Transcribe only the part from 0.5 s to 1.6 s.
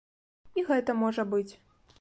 І гэта можа быць.